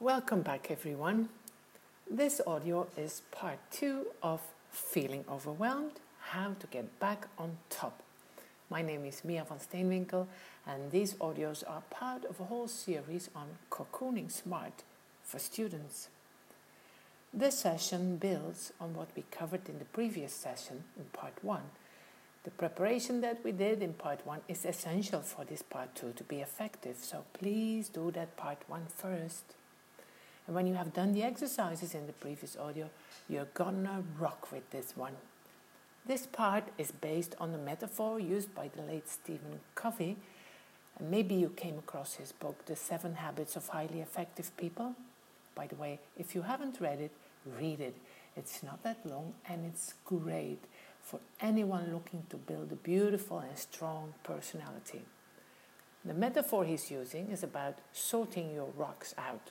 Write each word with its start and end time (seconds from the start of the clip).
Welcome 0.00 0.42
back, 0.42 0.70
everyone. 0.70 1.28
This 2.08 2.40
audio 2.46 2.86
is 2.96 3.22
part 3.32 3.58
two 3.72 4.06
of 4.22 4.40
Feeling 4.70 5.24
Overwhelmed 5.28 5.98
How 6.20 6.54
to 6.60 6.68
Get 6.68 7.00
Back 7.00 7.26
on 7.36 7.56
Top. 7.68 8.00
My 8.70 8.80
name 8.80 9.04
is 9.04 9.24
Mia 9.24 9.42
van 9.42 9.58
Steenwinkel, 9.58 10.28
and 10.64 10.92
these 10.92 11.14
audios 11.14 11.64
are 11.68 11.82
part 11.90 12.24
of 12.26 12.38
a 12.38 12.44
whole 12.44 12.68
series 12.68 13.28
on 13.34 13.48
cocooning 13.72 14.30
smart 14.30 14.84
for 15.24 15.40
students. 15.40 16.10
This 17.34 17.58
session 17.58 18.18
builds 18.18 18.72
on 18.80 18.94
what 18.94 19.08
we 19.16 19.24
covered 19.32 19.68
in 19.68 19.80
the 19.80 19.84
previous 19.84 20.32
session 20.32 20.84
in 20.96 21.06
part 21.06 21.34
one. 21.42 21.72
The 22.44 22.52
preparation 22.52 23.20
that 23.22 23.42
we 23.42 23.50
did 23.50 23.82
in 23.82 23.94
part 23.94 24.24
one 24.24 24.42
is 24.46 24.64
essential 24.64 25.22
for 25.22 25.44
this 25.44 25.62
part 25.62 25.96
two 25.96 26.12
to 26.12 26.22
be 26.22 26.36
effective, 26.36 26.98
so 26.98 27.24
please 27.32 27.88
do 27.88 28.12
that 28.12 28.36
part 28.36 28.58
one 28.68 28.86
first. 28.96 29.57
And 30.48 30.54
when 30.54 30.66
you 30.66 30.74
have 30.74 30.94
done 30.94 31.12
the 31.12 31.22
exercises 31.22 31.94
in 31.94 32.06
the 32.06 32.14
previous 32.14 32.56
audio, 32.56 32.88
you're 33.28 33.52
gonna 33.52 34.02
rock 34.18 34.50
with 34.50 34.68
this 34.70 34.96
one. 34.96 35.12
This 36.06 36.26
part 36.26 36.64
is 36.78 36.90
based 36.90 37.34
on 37.38 37.52
the 37.52 37.58
metaphor 37.58 38.18
used 38.18 38.54
by 38.54 38.70
the 38.74 38.80
late 38.80 39.10
Stephen 39.10 39.60
Covey. 39.74 40.16
And 40.98 41.10
maybe 41.10 41.34
you 41.34 41.50
came 41.50 41.76
across 41.76 42.14
his 42.14 42.32
book, 42.32 42.64
The 42.64 42.76
Seven 42.76 43.16
Habits 43.16 43.56
of 43.56 43.68
Highly 43.68 44.00
Effective 44.00 44.56
People. 44.56 44.94
By 45.54 45.66
the 45.66 45.76
way, 45.76 45.98
if 46.16 46.34
you 46.34 46.40
haven't 46.40 46.80
read 46.80 47.00
it, 47.02 47.12
read 47.60 47.80
it. 47.80 47.96
It's 48.34 48.62
not 48.62 48.82
that 48.84 49.04
long 49.04 49.34
and 49.46 49.66
it's 49.66 49.92
great 50.06 50.64
for 51.02 51.20
anyone 51.42 51.92
looking 51.92 52.22
to 52.30 52.38
build 52.38 52.72
a 52.72 52.76
beautiful 52.76 53.40
and 53.40 53.58
strong 53.58 54.14
personality. 54.22 55.02
The 56.06 56.14
metaphor 56.14 56.64
he's 56.64 56.90
using 56.90 57.28
is 57.28 57.42
about 57.42 57.80
sorting 57.92 58.54
your 58.54 58.70
rocks 58.78 59.14
out. 59.18 59.50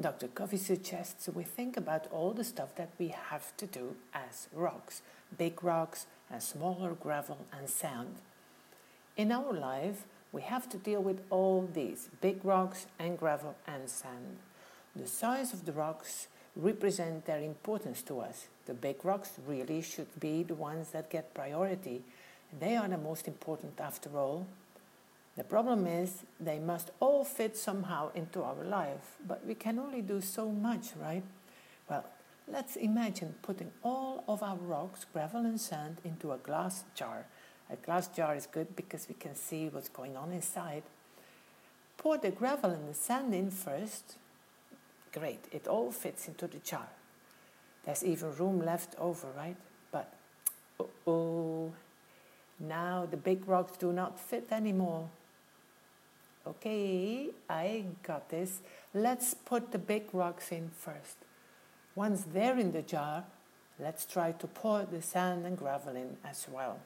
Dr. 0.00 0.28
Covey 0.28 0.56
suggests 0.56 1.28
we 1.28 1.44
think 1.44 1.76
about 1.76 2.08
all 2.10 2.32
the 2.32 2.42
stuff 2.42 2.74
that 2.74 2.90
we 2.98 3.08
have 3.08 3.56
to 3.58 3.66
do 3.66 3.94
as 4.12 4.48
rocks 4.52 5.02
big 5.38 5.62
rocks 5.64 6.06
and 6.30 6.42
smaller 6.42 6.94
gravel 6.94 7.38
and 7.56 7.68
sand. 7.68 8.16
In 9.16 9.32
our 9.32 9.52
life, 9.52 10.04
we 10.32 10.42
have 10.42 10.68
to 10.70 10.76
deal 10.76 11.02
with 11.02 11.20
all 11.30 11.68
these 11.72 12.08
big 12.20 12.44
rocks 12.44 12.86
and 12.98 13.18
gravel 13.18 13.54
and 13.66 13.88
sand. 13.88 14.38
The 14.96 15.06
size 15.06 15.52
of 15.52 15.64
the 15.64 15.72
rocks 15.72 16.28
represent 16.56 17.26
their 17.26 17.40
importance 17.40 18.02
to 18.02 18.20
us. 18.20 18.46
The 18.66 18.74
big 18.74 19.04
rocks 19.04 19.32
really 19.46 19.82
should 19.82 20.20
be 20.20 20.42
the 20.42 20.54
ones 20.54 20.90
that 20.90 21.10
get 21.10 21.34
priority. 21.34 22.02
They 22.58 22.76
are 22.76 22.88
the 22.88 22.98
most 22.98 23.28
important 23.28 23.80
after 23.80 24.10
all. 24.16 24.46
The 25.36 25.44
problem 25.44 25.86
is 25.86 26.22
they 26.38 26.60
must 26.60 26.92
all 27.00 27.24
fit 27.24 27.56
somehow 27.56 28.12
into 28.14 28.42
our 28.42 28.62
life, 28.64 29.16
but 29.26 29.44
we 29.44 29.54
can 29.54 29.80
only 29.80 30.00
do 30.00 30.20
so 30.20 30.50
much, 30.50 30.90
right? 31.00 31.24
Well, 31.90 32.04
let's 32.46 32.76
imagine 32.76 33.34
putting 33.42 33.72
all 33.82 34.22
of 34.28 34.44
our 34.44 34.56
rocks, 34.56 35.04
gravel, 35.12 35.40
and 35.40 35.60
sand 35.60 35.98
into 36.04 36.30
a 36.30 36.38
glass 36.38 36.84
jar. 36.94 37.26
A 37.68 37.76
glass 37.76 38.06
jar 38.08 38.36
is 38.36 38.46
good 38.46 38.76
because 38.76 39.08
we 39.08 39.14
can 39.14 39.34
see 39.34 39.68
what's 39.68 39.88
going 39.88 40.16
on 40.16 40.32
inside. 40.32 40.84
Pour 41.96 42.16
the 42.16 42.30
gravel 42.30 42.70
and 42.70 42.88
the 42.88 42.94
sand 42.94 43.34
in 43.34 43.50
first. 43.50 44.16
Great, 45.12 45.46
it 45.50 45.66
all 45.66 45.90
fits 45.90 46.28
into 46.28 46.46
the 46.46 46.58
jar. 46.58 46.88
There's 47.84 48.04
even 48.04 48.36
room 48.36 48.64
left 48.64 48.94
over, 48.98 49.28
right? 49.36 49.56
But, 49.90 50.12
oh, 51.06 51.72
now 52.60 53.06
the 53.10 53.16
big 53.16 53.48
rocks 53.48 53.76
do 53.76 53.92
not 53.92 54.20
fit 54.20 54.48
anymore. 54.52 55.08
Okay, 56.46 57.30
I 57.48 57.84
got 58.02 58.28
this. 58.28 58.60
Let's 58.92 59.32
put 59.32 59.72
the 59.72 59.78
big 59.78 60.04
rocks 60.12 60.52
in 60.52 60.70
first. 60.70 61.16
Once 61.94 62.24
they're 62.32 62.58
in 62.58 62.72
the 62.72 62.82
jar, 62.82 63.24
let's 63.78 64.04
try 64.04 64.32
to 64.32 64.46
pour 64.46 64.84
the 64.84 65.00
sand 65.00 65.46
and 65.46 65.56
gravel 65.56 65.96
in 65.96 66.18
as 66.22 66.46
well. 66.50 66.80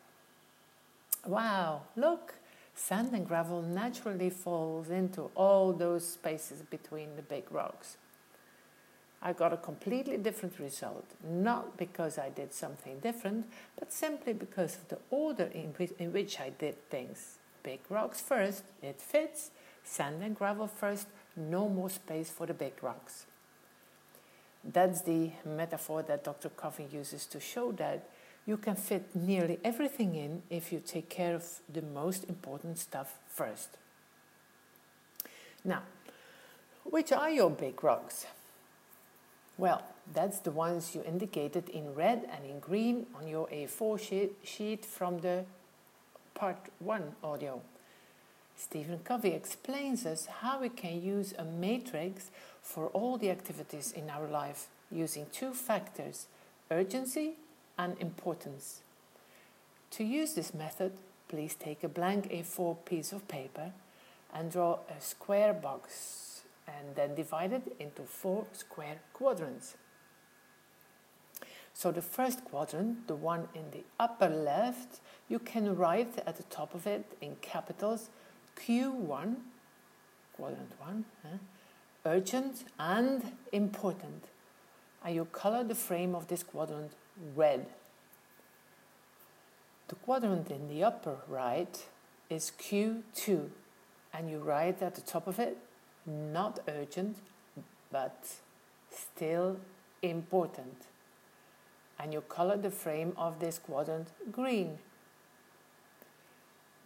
Wow, 1.26 1.82
look, 1.96 2.34
sand 2.74 3.12
and 3.12 3.26
gravel 3.26 3.60
naturally 3.62 4.30
falls 4.30 4.90
into 4.90 5.30
all 5.34 5.72
those 5.72 6.06
spaces 6.06 6.62
between 6.62 7.16
the 7.16 7.22
big 7.22 7.50
rocks. 7.50 7.96
I 9.20 9.32
got 9.32 9.52
a 9.52 9.56
completely 9.56 10.18
different 10.18 10.60
result, 10.60 11.04
not 11.28 11.76
because 11.76 12.16
I 12.16 12.28
did 12.28 12.52
something 12.52 13.00
different, 13.00 13.46
but 13.76 13.92
simply 13.92 14.32
because 14.32 14.76
of 14.76 14.88
the 14.88 14.98
order 15.10 15.50
in 15.52 15.74
which, 16.12 16.38
I 16.38 16.50
did 16.50 16.88
things 16.88 17.38
big 17.62 17.80
rocks 17.88 18.20
first, 18.20 18.64
it 18.82 19.00
fits. 19.00 19.50
Sand 19.84 20.22
and 20.22 20.36
gravel 20.36 20.66
first, 20.66 21.08
no 21.36 21.68
more 21.68 21.88
space 21.90 22.30
for 22.30 22.46
the 22.46 22.54
big 22.54 22.74
rocks. 22.82 23.26
That's 24.64 25.02
the 25.02 25.30
metaphor 25.46 26.02
that 26.02 26.24
Dr. 26.24 26.50
Covey 26.50 26.86
uses 26.92 27.26
to 27.26 27.40
show 27.40 27.72
that 27.72 28.08
you 28.46 28.56
can 28.56 28.76
fit 28.76 29.14
nearly 29.14 29.58
everything 29.64 30.14
in 30.14 30.42
if 30.50 30.72
you 30.72 30.80
take 30.80 31.08
care 31.08 31.34
of 31.34 31.44
the 31.72 31.82
most 31.82 32.24
important 32.24 32.78
stuff 32.78 33.18
first. 33.28 33.76
Now, 35.64 35.82
which 36.84 37.12
are 37.12 37.30
your 37.30 37.50
big 37.50 37.82
rocks? 37.84 38.26
Well, 39.58 39.82
that's 40.14 40.38
the 40.38 40.50
ones 40.50 40.94
you 40.94 41.02
indicated 41.02 41.68
in 41.68 41.94
red 41.94 42.28
and 42.32 42.44
in 42.44 42.60
green 42.60 43.06
on 43.14 43.26
your 43.26 43.48
A4 43.48 44.00
sheet, 44.00 44.36
sheet 44.42 44.84
from 44.84 45.18
the 45.18 45.44
part 46.38 46.68
1 46.78 47.16
audio. 47.24 47.60
Stephen 48.56 49.00
Covey 49.00 49.30
explains 49.30 50.06
us 50.06 50.26
how 50.40 50.60
we 50.60 50.68
can 50.68 51.02
use 51.02 51.34
a 51.36 51.44
matrix 51.44 52.30
for 52.62 52.86
all 52.88 53.18
the 53.18 53.30
activities 53.30 53.90
in 53.90 54.08
our 54.08 54.28
life 54.28 54.68
using 54.92 55.26
two 55.32 55.52
factors 55.52 56.26
urgency 56.70 57.32
and 57.76 57.96
importance. 57.98 58.82
To 59.92 60.04
use 60.04 60.34
this 60.34 60.54
method, 60.54 60.92
please 61.28 61.56
take 61.56 61.82
a 61.82 61.88
blank 61.88 62.30
A4 62.30 62.84
piece 62.84 63.12
of 63.12 63.26
paper 63.26 63.72
and 64.32 64.52
draw 64.52 64.78
a 64.88 65.00
square 65.00 65.52
box 65.52 66.42
and 66.68 66.94
then 66.94 67.16
divide 67.16 67.52
it 67.52 67.74
into 67.80 68.02
four 68.02 68.46
square 68.52 68.98
quadrants. 69.12 69.76
So 71.78 71.92
the 71.92 72.02
first 72.02 72.44
quadrant, 72.44 73.06
the 73.06 73.14
one 73.14 73.46
in 73.54 73.70
the 73.70 73.84
upper 74.00 74.28
left, 74.28 74.98
you 75.28 75.38
can 75.38 75.76
write 75.76 76.12
at 76.26 76.36
the 76.36 76.42
top 76.42 76.74
of 76.74 76.88
it 76.88 77.04
in 77.20 77.36
capitals 77.40 78.10
Q1, 78.56 79.36
quadrant 80.32 80.72
1, 80.80 81.04
eh? 81.24 81.28
urgent 82.04 82.64
and 82.80 83.22
important. 83.52 84.24
And 85.04 85.14
you 85.14 85.26
color 85.26 85.62
the 85.62 85.76
frame 85.76 86.16
of 86.16 86.26
this 86.26 86.42
quadrant 86.42 86.90
red. 87.36 87.66
The 89.86 89.94
quadrant 89.94 90.50
in 90.50 90.66
the 90.68 90.82
upper 90.82 91.18
right 91.28 91.84
is 92.28 92.50
Q2, 92.58 93.50
and 94.12 94.28
you 94.28 94.38
write 94.38 94.82
at 94.82 94.96
the 94.96 95.00
top 95.02 95.28
of 95.28 95.38
it 95.38 95.56
not 96.04 96.58
urgent, 96.66 97.18
but 97.92 98.26
still 98.90 99.58
important 100.02 100.88
and 101.98 102.12
you 102.12 102.20
color 102.22 102.56
the 102.56 102.70
frame 102.70 103.12
of 103.16 103.40
this 103.40 103.58
quadrant 103.58 104.08
green. 104.30 104.78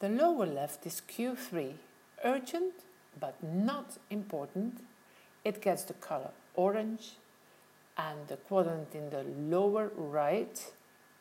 The 0.01 0.09
lower 0.09 0.47
left 0.47 0.87
is 0.87 1.03
Q3, 1.09 1.75
urgent 2.25 2.75
but 3.21 3.43
not 3.43 3.99
important. 4.11 4.81
It 5.45 5.61
gets 5.61 5.85
the 5.85 5.95
color 5.95 6.31
orange, 6.55 7.13
and 7.97 8.27
the 8.29 8.37
quadrant 8.37 8.95
in 8.95 9.11
the 9.11 9.23
lower 9.23 9.91
right 9.97 10.73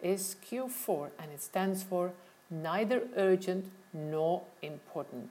is 0.01 0.35
Q4 0.49 1.09
and 1.19 1.31
it 1.31 1.41
stands 1.41 1.83
for 1.83 2.13
neither 2.49 3.03
urgent 3.15 3.71
nor 3.93 4.43
important. 4.61 5.29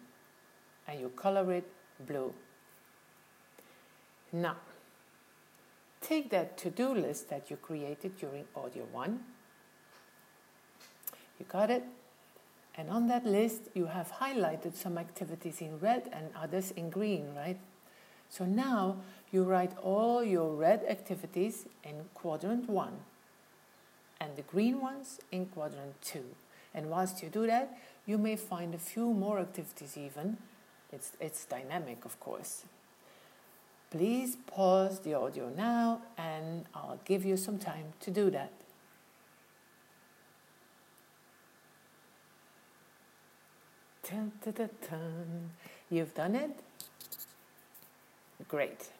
And 0.87 1.01
you 1.01 1.09
color 1.11 1.53
it 1.53 1.65
blue. 2.07 2.33
Now, 4.33 4.57
take 6.11 6.29
that 6.31 6.59
to-do 6.59 6.93
list 6.93 7.31
that 7.31 7.51
you 7.51 7.57
created 7.57 8.19
during 8.19 8.45
audio 8.57 8.83
1. 8.91 9.21
You 11.39 11.47
got 11.49 11.71
it? 11.71 11.85
And 12.75 12.91
on 12.91 13.07
that 13.07 13.25
list, 13.25 13.69
you 13.75 13.87
have 13.87 14.11
highlighted 14.21 14.75
some 14.75 14.99
activities 14.99 15.61
in 15.61 15.79
red 15.79 16.11
and 16.13 16.31
others 16.35 16.73
in 16.73 16.91
green, 16.91 17.33
right? 17.37 17.59
So 18.29 18.45
now 18.45 18.97
you 19.31 19.45
write 19.45 19.79
all 19.79 20.25
your 20.25 20.53
red 20.53 20.85
activities 20.89 21.67
in 21.85 21.95
quadrant 22.15 22.69
1 22.69 22.89
and 24.21 24.35
the 24.35 24.43
green 24.43 24.81
ones 24.81 25.21
in 25.31 25.47
quadrant 25.47 25.95
2. 26.03 26.25
And 26.75 26.91
whilst 26.91 27.23
you 27.23 27.29
do 27.29 27.47
that, 27.47 27.79
you 28.05 28.19
may 28.19 28.35
find 28.35 28.75
a 28.75 28.79
few 28.79 29.15
more 29.15 29.39
activities 29.39 29.97
even. 29.97 30.39
It's, 30.93 31.13
it's 31.21 31.45
dynamic, 31.45 32.05
of 32.05 32.19
course. 32.19 32.65
Please 33.91 34.37
pause 34.47 35.01
the 35.01 35.15
audio 35.15 35.49
now 35.57 36.03
and 36.17 36.65
I'll 36.75 37.01
give 37.05 37.25
you 37.25 37.37
some 37.37 37.59
time 37.59 37.93
to 38.01 38.11
do 38.13 38.31
that. 38.31 38.53
Dun, 44.09 44.33
dun, 44.45 44.71
dun, 44.89 45.51
You've 45.91 46.15
done 46.15 46.37
it? 46.37 46.51
Great. 48.49 48.91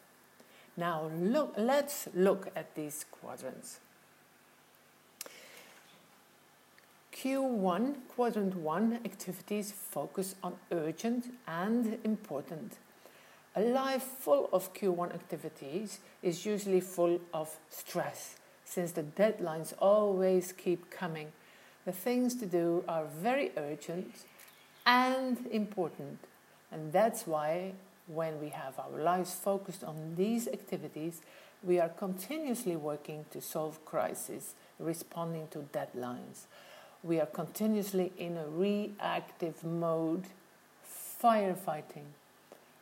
Now 0.77 1.11
look, 1.17 1.55
let's 1.57 2.09
look 2.15 2.49
at 2.57 2.75
these 2.75 3.05
quadrants. 3.13 3.79
Q1, 7.13 7.95
quadrant 8.09 8.57
1 8.57 9.01
activities 9.05 9.73
focus 9.73 10.35
on 10.43 10.57
urgent 10.73 11.27
and 11.47 11.99
important. 12.03 12.79
A 13.57 13.61
life 13.61 14.03
full 14.03 14.49
of 14.53 14.73
Q1 14.75 15.15
activities 15.15 15.99
is 16.23 16.47
usually 16.47 16.81
full 16.81 17.21
of 17.35 17.57
stress, 17.69 18.37
since 18.65 18.93
the 18.93 19.03
deadlines 19.03 19.73
always 19.79 20.53
keep 20.53 20.91
coming. 20.91 21.33
The 21.85 21.93
things 21.93 22.35
to 22.37 22.47
do 22.47 22.85
are 22.87 23.05
very 23.05 23.51
urgent 23.57 24.15
and 24.87 25.47
important, 25.51 26.19
and 26.71 26.93
that's 26.93 27.27
why 27.27 27.73
when 28.07 28.41
we 28.41 28.51
have 28.51 28.79
our 28.79 29.03
lives 29.03 29.35
focused 29.35 29.85
on 29.85 30.15
these 30.17 30.47
activities, 30.49 31.21
we 31.63 31.79
are 31.81 31.89
continuously 31.89 32.77
working 32.77 33.27
to 33.31 33.41
solve 33.41 33.85
crises, 33.85 34.55
responding 34.79 35.49
to 35.49 35.59
deadlines 35.59 36.47
we 37.03 37.19
are 37.19 37.27
continuously 37.27 38.13
in 38.19 38.37
a 38.37 38.47
reactive 38.47 39.65
mode, 39.65 40.25
firefighting. 41.23 42.05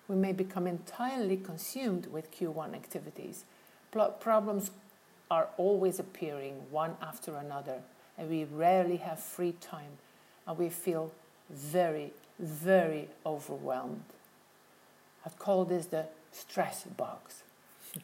We 0.08 0.16
may 0.16 0.32
become 0.32 0.66
entirely 0.66 1.36
consumed 1.36 2.06
with 2.06 2.32
Q1 2.32 2.74
activities. 2.74 3.44
Problems 3.92 4.70
are 5.30 5.48
always 5.58 5.98
appearing 5.98 6.62
one 6.70 6.96
after 7.02 7.36
another, 7.36 7.82
and 8.16 8.30
we 8.30 8.44
rarely 8.44 8.96
have 8.96 9.20
free 9.20 9.52
time, 9.60 9.98
and 10.46 10.56
we 10.56 10.70
feel 10.70 11.12
very, 11.50 12.12
very 12.38 13.08
overwhelmed. 13.26 14.04
I'd 15.26 15.38
call 15.38 15.64
this 15.64 15.86
the 15.86 16.06
stress 16.32 16.84
box. 16.84 17.42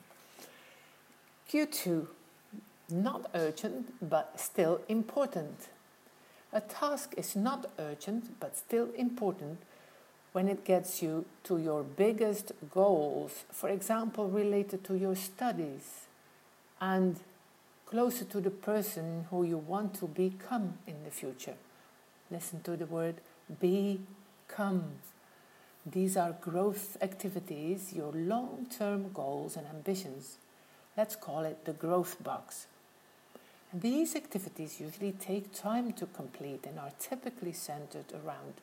Q2, 1.50 2.06
not 2.90 3.30
urgent, 3.34 3.94
but 4.06 4.38
still 4.38 4.80
important. 4.88 5.68
A 6.52 6.60
task 6.60 7.14
is 7.16 7.34
not 7.34 7.70
urgent 7.80 8.38
but 8.38 8.56
still 8.56 8.88
important 8.96 9.58
when 10.34 10.48
it 10.48 10.64
gets 10.64 11.00
you 11.00 11.24
to 11.44 11.58
your 11.58 11.84
biggest 11.84 12.50
goals, 12.72 13.44
for 13.52 13.68
example, 13.68 14.28
related 14.28 14.82
to 14.82 14.96
your 14.96 15.14
studies 15.14 16.06
and 16.80 17.20
closer 17.86 18.24
to 18.24 18.40
the 18.40 18.50
person 18.50 19.26
who 19.30 19.44
you 19.44 19.56
want 19.56 19.94
to 19.94 20.08
become 20.08 20.74
in 20.88 21.04
the 21.04 21.10
future. 21.12 21.54
Listen 22.32 22.60
to 22.62 22.76
the 22.76 22.86
word 22.86 23.14
become. 23.60 24.82
These 25.86 26.16
are 26.16 26.32
growth 26.40 26.96
activities, 27.00 27.92
your 27.92 28.10
long 28.10 28.66
term 28.76 29.12
goals 29.12 29.56
and 29.56 29.68
ambitions. 29.68 30.38
Let's 30.96 31.14
call 31.14 31.44
it 31.44 31.64
the 31.64 31.74
growth 31.74 32.20
box. 32.24 32.66
These 33.72 34.16
activities 34.16 34.80
usually 34.80 35.12
take 35.12 35.52
time 35.52 35.92
to 35.92 36.06
complete 36.06 36.66
and 36.66 36.80
are 36.80 36.92
typically 36.98 37.52
centered 37.52 38.06
around 38.12 38.54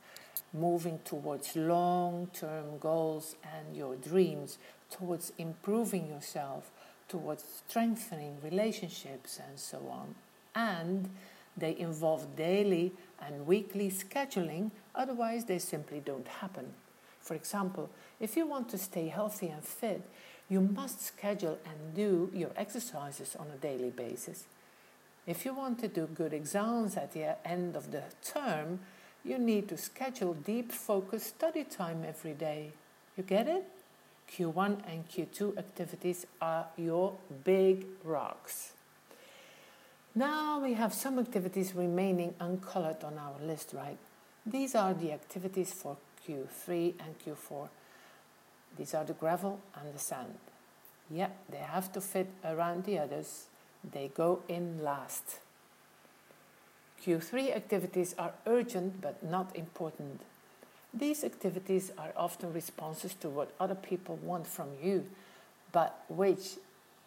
moving 0.54 1.00
towards 1.06 1.56
long 1.56 2.30
term 2.34 2.78
goals 2.80 3.36
and 3.44 3.76
your 3.76 3.96
dreams, 3.96 4.58
towards 4.90 5.32
improving 5.38 6.08
yourself, 6.08 6.72
towards 7.08 7.44
strengthening 7.68 8.38
relationships, 8.44 9.40
and 9.48 9.58
so 9.60 9.80
on. 9.90 10.16
And 10.56 11.10
they 11.58 11.78
involve 11.78 12.36
daily 12.36 12.94
and 13.22 13.46
weekly 13.46 13.90
scheduling, 13.92 14.72
otherwise, 14.96 15.46
they 15.46 15.60
simply 15.60 16.00
don't 16.00 16.28
happen. 16.28 16.74
For 17.20 17.36
example, 17.36 17.90
if 18.20 18.36
you 18.36 18.48
want 18.48 18.70
to 18.70 18.78
stay 18.78 19.08
healthy 19.08 19.48
and 19.48 19.64
fit, 19.64 20.02
you 20.50 20.60
must 20.60 21.02
schedule 21.02 21.60
and 21.66 21.96
do 21.96 22.30
your 22.34 22.52
exercises 22.58 23.36
on 23.38 23.48
a 23.54 23.58
daily 23.58 23.90
basis. 23.90 24.46
If 25.28 25.46
you 25.46 25.54
want 25.54 25.80
to 25.80 25.88
do 25.88 26.08
good 26.08 26.34
exams 26.34 26.98
at 26.98 27.14
the 27.14 27.38
end 27.48 27.76
of 27.76 27.92
the 27.92 28.04
term, 28.24 28.80
you 29.24 29.38
need 29.38 29.70
to 29.70 29.78
schedule 29.78 30.34
deep 30.34 30.72
focus 30.72 31.26
study 31.26 31.64
time 31.64 32.04
every 32.08 32.34
day. 32.34 32.72
You 33.18 33.24
get 33.24 33.48
it? 33.48 33.64
Q1 34.32 34.82
and 34.90 35.08
Q2 35.10 35.58
activities 35.58 36.26
are 36.42 36.68
your 36.78 37.16
big 37.44 37.86
rocks. 38.04 38.72
Now 40.16 40.60
we 40.60 40.74
have 40.74 40.94
some 40.94 41.20
activities 41.20 41.76
remaining 41.76 42.34
uncolored 42.40 43.04
on 43.04 43.18
our 43.18 43.46
list, 43.46 43.74
right? 43.74 43.98
These 44.46 44.76
are 44.76 44.94
the 44.94 45.12
activities 45.12 45.74
for 45.74 45.98
Q3 46.28 46.94
and 47.00 47.16
Q4. 47.20 47.70
These 48.78 48.94
are 48.94 49.04
the 49.04 49.14
gravel 49.14 49.60
and 49.76 49.94
the 49.94 50.00
sand. 50.00 50.36
Yep, 51.10 51.38
they 51.50 51.58
have 51.58 51.92
to 51.94 52.02
fit 52.02 52.28
around 52.44 52.86
the 52.86 53.00
others 53.00 53.46
they 53.90 54.10
go 54.16 54.42
in 54.48 54.84
last. 54.84 55.40
Q3 57.04 57.56
activities 57.56 58.14
are 58.18 58.34
urgent 58.46 59.02
but 59.02 59.24
not 59.24 59.56
important. 59.56 60.22
These 60.94 61.24
activities 61.24 61.92
are 61.98 62.14
often 62.16 62.54
responses 62.54 63.14
to 63.16 63.30
what 63.30 63.54
other 63.60 63.76
people 63.76 64.18
want 64.18 64.46
from 64.46 64.68
you, 64.84 65.06
but 65.72 66.04
which, 66.10 66.58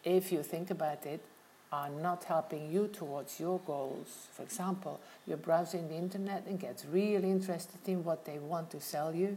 if 0.02 0.32
you 0.32 0.42
think 0.42 0.70
about 0.70 1.04
it, 1.06 1.20
are 1.70 1.90
not 1.90 2.24
helping 2.24 2.72
you 2.72 2.88
towards 2.88 3.38
your 3.38 3.58
goals. 3.66 4.28
For 4.32 4.42
example, 4.42 5.00
you're 5.26 5.36
browsing 5.36 5.88
the 5.88 5.96
internet 5.96 6.46
and 6.46 6.58
get 6.58 6.84
really 6.90 7.30
interested 7.30 7.80
in 7.86 8.04
what 8.04 8.24
they 8.24 8.38
want 8.38 8.70
to 8.70 8.80
sell 8.80 9.14
you. 9.14 9.36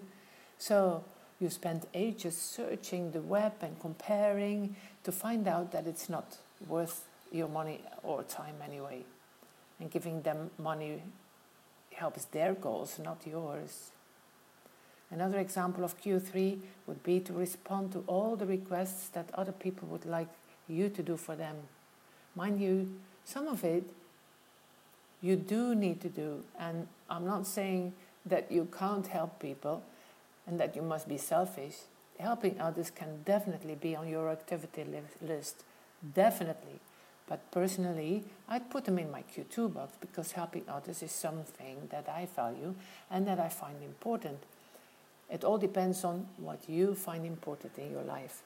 So 0.60 1.04
you 1.40 1.50
spend 1.50 1.86
ages 1.94 2.38
searching 2.38 3.12
the 3.12 3.22
web 3.22 3.54
and 3.62 3.80
comparing 3.80 4.76
to 5.04 5.12
find 5.12 5.48
out 5.48 5.72
that 5.72 5.88
it's 5.88 6.10
not 6.10 6.38
worth 6.68 7.06
your 7.32 7.48
money 7.48 7.82
or 8.04 8.24
time 8.24 8.56
anyway. 8.64 9.04
And 9.80 9.92
giving 9.92 10.22
them 10.22 10.52
money 10.58 11.04
helps 11.94 12.26
their 12.26 12.54
goals, 12.54 13.00
not 13.04 13.26
yours. 13.26 13.92
Another 15.10 15.40
example 15.40 15.84
of 15.84 16.00
Q3 16.02 16.60
would 16.86 17.02
be 17.04 17.20
to 17.22 17.34
respond 17.34 17.92
to 17.94 18.04
all 18.08 18.36
the 18.36 18.46
requests 18.46 19.08
that 19.10 19.30
other 19.34 19.52
people 19.52 19.88
would 19.88 20.06
like 20.06 20.28
you 20.68 20.90
to 20.90 21.02
do 21.02 21.16
for 21.16 21.36
them. 21.36 21.56
Mind 22.36 22.60
you, 22.60 22.94
some 23.24 23.48
of 23.48 23.64
it 23.64 23.84
you 25.22 25.36
do 25.36 25.74
need 25.74 26.02
to 26.02 26.10
do, 26.10 26.44
and 26.60 26.88
I'm 27.10 27.26
not 27.26 27.48
saying 27.48 27.94
that 28.26 28.52
you 28.52 28.68
can't 28.78 29.08
help 29.08 29.40
people 29.40 29.82
and 30.46 30.60
that 30.60 30.76
you 30.76 30.82
must 30.82 31.08
be 31.08 31.18
selfish. 31.18 31.76
Helping 32.20 32.60
others 32.60 32.92
can 32.92 33.24
definitely 33.26 33.76
be 33.76 33.96
on 33.96 34.08
your 34.08 34.30
activity 34.30 34.86
list, 35.22 35.64
definitely. 36.14 36.80
But 37.28 37.52
personally, 37.52 38.24
I'd 38.48 38.70
put 38.70 38.86
them 38.86 38.98
in 38.98 39.12
my 39.12 39.24
Q2 39.24 39.74
box 39.74 39.98
because 40.00 40.32
helping 40.32 40.64
others 40.70 41.04
is 41.04 41.12
something 41.12 41.88
that 41.90 42.08
I 42.08 42.28
value 42.36 42.74
and 43.12 43.28
that 43.28 43.40
I 43.40 43.50
find 43.50 43.84
important. 43.84 44.40
It 45.30 45.44
all 45.44 45.58
depends 45.58 46.06
on 46.06 46.28
what 46.38 46.70
you 46.70 46.96
find 46.96 47.26
important 47.26 47.78
in 47.78 47.92
your 47.92 48.04
life. 48.04 48.44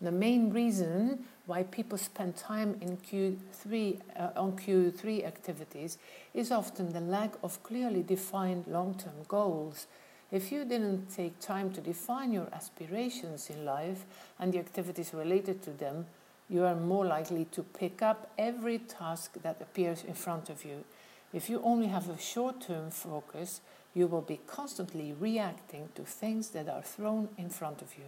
The 0.00 0.10
main 0.10 0.50
reason 0.50 1.26
why 1.46 1.62
people 1.64 1.98
spend 1.98 2.36
time 2.36 2.76
in 2.80 2.96
Q3 2.96 4.00
uh, 4.18 4.30
on 4.34 4.52
Q3 4.56 5.24
activities 5.24 5.98
is 6.34 6.50
often 6.50 6.92
the 6.92 7.00
lack 7.00 7.34
of 7.42 7.62
clearly 7.62 8.02
defined 8.02 8.66
long-term 8.66 9.26
goals. 9.28 9.86
If 10.32 10.50
you 10.50 10.64
didn't 10.64 11.14
take 11.14 11.38
time 11.38 11.72
to 11.74 11.80
define 11.80 12.32
your 12.32 12.48
aspirations 12.52 13.50
in 13.50 13.64
life 13.64 14.04
and 14.40 14.52
the 14.52 14.58
activities 14.58 15.12
related 15.14 15.62
to 15.64 15.70
them, 15.70 16.06
you 16.52 16.66
are 16.66 16.74
more 16.74 17.06
likely 17.06 17.46
to 17.46 17.62
pick 17.62 18.02
up 18.02 18.30
every 18.36 18.78
task 18.78 19.32
that 19.42 19.62
appears 19.62 20.04
in 20.04 20.12
front 20.12 20.50
of 20.50 20.66
you. 20.66 20.84
If 21.32 21.48
you 21.48 21.62
only 21.64 21.86
have 21.86 22.10
a 22.10 22.18
short 22.18 22.60
term 22.60 22.90
focus, 22.90 23.62
you 23.94 24.06
will 24.06 24.20
be 24.20 24.38
constantly 24.46 25.14
reacting 25.18 25.88
to 25.94 26.02
things 26.02 26.50
that 26.50 26.68
are 26.68 26.82
thrown 26.82 27.30
in 27.38 27.48
front 27.48 27.80
of 27.80 27.96
you. 27.96 28.04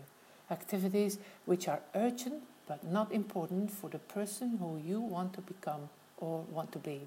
Activities 0.50 1.18
which 1.46 1.68
are 1.68 1.80
urgent 1.94 2.42
but 2.68 2.84
not 2.84 3.12
important 3.12 3.70
for 3.70 3.88
the 3.88 3.98
person 3.98 4.58
who 4.58 4.78
you 4.78 5.00
want 5.00 5.32
to 5.34 5.40
become 5.40 5.88
or 6.18 6.44
want 6.50 6.70
to 6.72 6.78
be. 6.78 7.00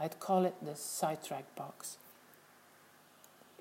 I'd 0.00 0.18
call 0.18 0.44
it 0.44 0.54
the 0.60 0.74
sidetrack 0.74 1.54
box. 1.54 1.98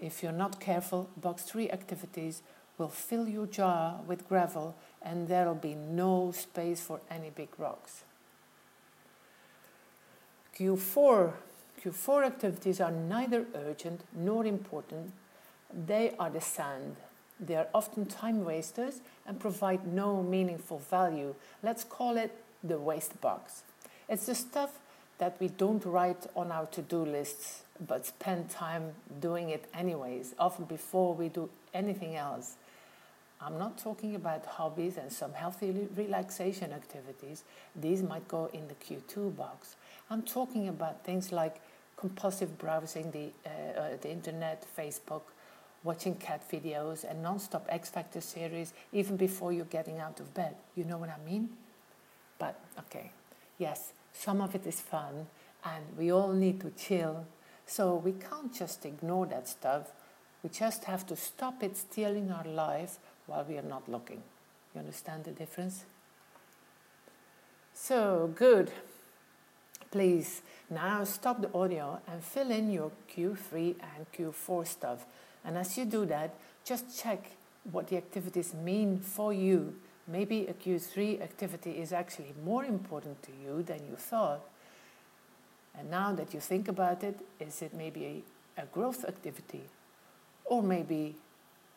If 0.01 0.23
you're 0.23 0.31
not 0.31 0.59
careful, 0.59 1.09
box 1.15 1.43
3 1.43 1.69
activities 1.69 2.41
will 2.77 2.89
fill 2.89 3.27
your 3.27 3.45
jar 3.45 3.99
with 4.07 4.27
gravel 4.27 4.75
and 5.01 5.27
there'll 5.27 5.55
be 5.55 5.75
no 5.75 6.31
space 6.31 6.81
for 6.81 6.99
any 7.09 7.29
big 7.29 7.49
rocks. 7.57 8.03
Q4 10.57 11.33
Q4 11.83 12.25
activities 12.25 12.79
are 12.79 12.91
neither 12.91 13.45
urgent 13.55 14.01
nor 14.15 14.45
important. 14.45 15.11
They 15.73 16.13
are 16.17 16.29
the 16.29 16.39
sand. 16.39 16.95
They 17.39 17.55
are 17.55 17.67
often 17.73 18.05
time 18.05 18.45
wasters 18.45 19.01
and 19.25 19.39
provide 19.39 19.85
no 19.85 20.23
meaningful 20.23 20.79
value. 20.79 21.35
Let's 21.61 21.83
call 21.83 22.15
it 22.15 22.33
the 22.63 22.77
waste 22.77 23.19
box. 23.19 23.63
It's 24.07 24.27
the 24.27 24.35
stuff 24.35 24.79
that 25.17 25.35
we 25.41 25.49
don't 25.49 25.83
write 25.83 26.25
on 26.35 26.51
our 26.51 26.67
to 26.67 26.81
do 26.81 27.03
lists 27.03 27.63
but 27.87 28.05
spend 28.05 28.49
time 28.49 28.93
doing 29.19 29.49
it 29.49 29.65
anyways, 29.73 30.35
often 30.39 30.65
before 30.65 31.13
we 31.13 31.27
do 31.27 31.49
anything 31.73 32.15
else. 32.15 32.55
I'm 33.45 33.57
not 33.57 33.77
talking 33.77 34.15
about 34.15 34.45
hobbies 34.45 34.97
and 34.97 35.11
some 35.11 35.33
healthy 35.33 35.87
relaxation 35.95 36.71
activities. 36.71 37.43
These 37.75 38.01
might 38.01 38.27
go 38.27 38.49
in 38.53 38.67
the 38.67 38.75
Q2 38.75 39.35
box. 39.35 39.75
I'm 40.09 40.21
talking 40.21 40.69
about 40.69 41.03
things 41.03 41.31
like 41.31 41.59
compulsive 41.97 42.57
browsing 42.57 43.11
the, 43.11 43.29
uh, 43.45 43.79
uh, 43.79 43.97
the 44.01 44.11
internet, 44.11 44.65
Facebook, 44.77 45.23
watching 45.83 46.15
cat 46.15 46.41
videos, 46.49 47.03
and 47.09 47.21
non 47.21 47.39
stop 47.39 47.65
X 47.69 47.89
Factor 47.89 48.21
series 48.21 48.73
even 48.93 49.17
before 49.17 49.51
you're 49.51 49.65
getting 49.65 49.99
out 49.99 50.19
of 50.19 50.33
bed. 50.33 50.55
You 50.75 50.85
know 50.85 50.97
what 50.97 51.09
I 51.09 51.29
mean? 51.29 51.49
But 52.39 52.59
okay, 52.79 53.11
yes, 53.57 53.91
some 54.13 54.41
of 54.41 54.55
it 54.55 54.65
is 54.65 54.79
fun, 54.79 55.27
and 55.65 55.83
we 55.97 56.11
all 56.11 56.31
need 56.31 56.61
to 56.61 56.71
chill. 56.71 57.25
So 57.65 57.95
we 57.95 58.13
can't 58.13 58.53
just 58.53 58.85
ignore 58.85 59.25
that 59.27 59.47
stuff. 59.47 59.91
We 60.43 60.49
just 60.49 60.83
have 60.85 61.05
to 61.07 61.15
stop 61.15 61.63
it 61.63 61.77
stealing 61.77 62.31
our 62.31 62.45
life 62.45 62.97
while 63.27 63.45
we 63.47 63.57
are 63.57 63.63
not 63.63 63.87
looking. 63.87 64.21
You 64.73 64.79
understand 64.79 65.25
the 65.25 65.31
difference? 65.31 65.85
So, 67.73 68.31
good. 68.35 68.71
Please 69.91 70.41
now 70.69 71.03
stop 71.03 71.41
the 71.41 71.53
audio 71.53 71.99
and 72.07 72.23
fill 72.23 72.49
in 72.49 72.71
your 72.71 72.91
Q3 73.15 73.75
and 73.95 74.05
Q4 74.17 74.67
stuff. 74.67 75.05
And 75.45 75.57
as 75.57 75.77
you 75.77 75.85
do 75.85 76.05
that, 76.05 76.33
just 76.65 76.99
check 76.99 77.31
what 77.71 77.87
the 77.87 77.97
activities 77.97 78.53
mean 78.53 78.99
for 78.99 79.33
you. 79.33 79.75
Maybe 80.07 80.47
a 80.47 80.53
Q3 80.53 81.21
activity 81.21 81.71
is 81.71 81.93
actually 81.93 82.33
more 82.43 82.65
important 82.65 83.21
to 83.23 83.31
you 83.43 83.63
than 83.63 83.79
you 83.89 83.95
thought. 83.95 84.41
And 85.77 85.89
now 85.89 86.13
that 86.13 86.33
you 86.33 86.39
think 86.39 86.67
about 86.67 87.03
it, 87.03 87.19
is 87.39 87.61
it 87.61 87.73
maybe 87.73 88.23
a, 88.57 88.63
a 88.63 88.65
growth 88.65 89.05
activity? 89.05 89.61
Or 90.45 90.61
maybe 90.61 91.15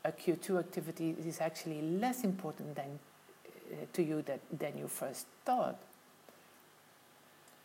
a 0.06 0.12
Q2 0.12 0.58
activity 0.58 1.16
is 1.26 1.40
actually 1.40 1.82
less 1.82 2.22
important 2.22 2.76
than, 2.76 2.98
uh, 3.72 3.84
to 3.92 4.02
you 4.02 4.22
that, 4.22 4.40
than 4.56 4.78
you 4.78 4.86
first 4.86 5.26
thought? 5.44 5.78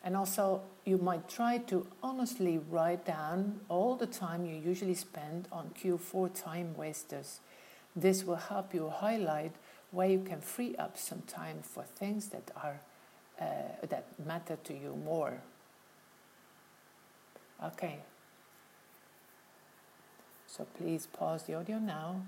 And 0.03 0.17
also, 0.17 0.62
you 0.83 0.98
might 0.98 1.29
try 1.29 1.60
to 1.60 1.86
honestly 2.01 2.60
write 2.71 3.05
down 3.05 3.60
all 3.69 3.95
the 3.95 4.07
time 4.07 4.45
you 4.45 4.55
usually 4.55 4.95
spend 4.95 5.48
on 5.51 5.71
Q4 5.79 6.31
time 6.33 6.75
wasters. 6.75 7.39
This 7.95 8.24
will 8.24 8.38
help 8.38 8.74
you 8.74 8.89
highlight 8.89 9.51
where 9.91 10.10
you 10.10 10.24
can 10.24 10.41
free 10.41 10.75
up 10.77 10.98
some 10.98 11.21
time 11.27 11.60
for 11.62 11.83
things 11.83 12.29
that 12.29 12.50
are 12.55 12.79
uh, 13.39 13.45
that 13.89 14.05
matter 14.25 14.57
to 14.63 14.74
you 14.74 14.95
more. 15.03 15.41
Okay. 17.63 18.00
So 20.51 20.65
please 20.77 21.08
pause 21.08 21.43
the 21.43 21.53
audio 21.53 21.79
now. 21.79 22.24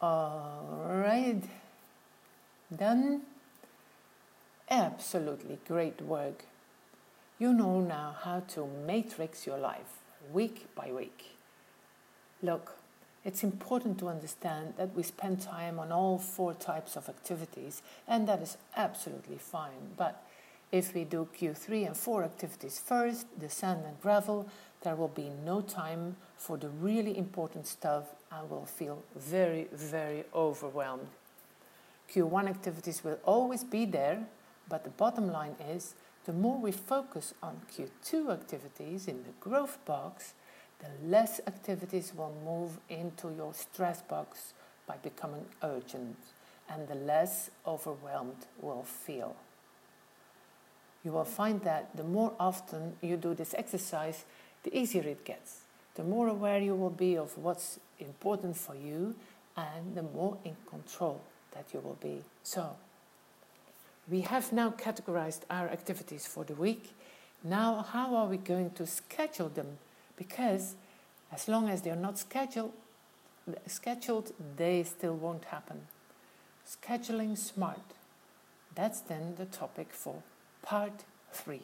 All 0.00 0.86
right, 0.86 1.42
done. 2.74 3.22
Absolutely 4.70 5.58
great 5.68 6.00
work. 6.00 6.46
You 7.38 7.52
know 7.52 7.80
now 7.80 8.16
how 8.18 8.40
to 8.54 8.66
matrix 8.86 9.46
your 9.46 9.58
life 9.58 10.00
week 10.32 10.74
by 10.74 10.90
week. 10.90 11.36
Look, 12.42 12.78
it's 13.26 13.42
important 13.42 13.98
to 13.98 14.08
understand 14.08 14.74
that 14.78 14.94
we 14.94 15.02
spend 15.02 15.40
time 15.40 15.80
on 15.80 15.90
all 15.90 16.16
four 16.16 16.54
types 16.54 16.96
of 16.96 17.08
activities, 17.08 17.82
and 18.06 18.28
that 18.28 18.40
is 18.40 18.56
absolutely 18.76 19.36
fine. 19.36 19.94
But 19.96 20.24
if 20.70 20.94
we 20.94 21.02
do 21.02 21.26
Q3 21.36 21.88
and 21.88 21.96
4 21.96 22.22
activities 22.22 22.78
first, 22.78 23.26
the 23.36 23.48
sand 23.48 23.80
and 23.84 24.00
gravel, 24.00 24.48
there 24.82 24.94
will 24.94 25.08
be 25.08 25.28
no 25.44 25.60
time 25.60 26.14
for 26.36 26.56
the 26.56 26.68
really 26.68 27.18
important 27.18 27.66
stuff 27.66 28.04
and 28.30 28.48
will 28.48 28.64
feel 28.64 29.02
very, 29.16 29.66
very 29.72 30.22
overwhelmed. 30.32 31.08
Q1 32.14 32.48
activities 32.48 33.02
will 33.02 33.18
always 33.24 33.64
be 33.64 33.86
there, 33.86 34.24
but 34.68 34.84
the 34.84 34.90
bottom 34.90 35.32
line 35.32 35.56
is 35.68 35.94
the 36.26 36.32
more 36.32 36.60
we 36.60 36.70
focus 36.70 37.34
on 37.42 37.62
Q2 37.72 38.32
activities 38.32 39.08
in 39.08 39.24
the 39.24 39.34
growth 39.40 39.84
box, 39.84 40.34
the 40.80 41.08
less 41.08 41.40
activities 41.46 42.12
will 42.14 42.32
move 42.44 42.78
into 42.88 43.32
your 43.36 43.54
stress 43.54 44.02
box 44.02 44.52
by 44.86 44.96
becoming 45.02 45.46
urgent, 45.62 46.16
and 46.68 46.86
the 46.88 46.94
less 46.94 47.50
overwhelmed 47.66 48.46
will 48.60 48.82
feel. 48.82 49.36
You 51.04 51.12
will 51.12 51.24
find 51.24 51.62
that 51.62 51.96
the 51.96 52.04
more 52.04 52.32
often 52.38 52.96
you 53.00 53.16
do 53.16 53.34
this 53.34 53.54
exercise, 53.54 54.24
the 54.64 54.76
easier 54.76 55.02
it 55.02 55.24
gets. 55.24 55.60
The 55.94 56.04
more 56.04 56.28
aware 56.28 56.58
you 56.60 56.74
will 56.74 56.90
be 56.90 57.16
of 57.16 57.38
what's 57.38 57.78
important 57.98 58.56
for 58.56 58.74
you, 58.74 59.14
and 59.56 59.94
the 59.94 60.02
more 60.02 60.36
in 60.44 60.56
control 60.68 61.22
that 61.52 61.72
you 61.72 61.80
will 61.80 61.96
be. 62.00 62.22
So, 62.42 62.76
we 64.08 64.20
have 64.20 64.52
now 64.52 64.70
categorized 64.70 65.40
our 65.50 65.68
activities 65.68 66.26
for 66.26 66.44
the 66.44 66.54
week. 66.54 66.92
Now, 67.42 67.86
how 67.92 68.14
are 68.16 68.26
we 68.26 68.36
going 68.36 68.70
to 68.72 68.86
schedule 68.86 69.48
them? 69.48 69.78
Because 70.16 70.74
as 71.32 71.48
long 71.48 71.68
as 71.68 71.82
they're 71.82 71.96
not 71.96 72.18
scheduled, 72.18 72.72
scheduled, 73.66 74.32
they 74.56 74.82
still 74.82 75.14
won't 75.14 75.46
happen. 75.46 75.82
Scheduling 76.66 77.36
smart. 77.36 77.80
That's 78.74 79.00
then 79.00 79.34
the 79.36 79.46
topic 79.46 79.92
for 79.92 80.22
part 80.62 81.04
three. 81.32 81.62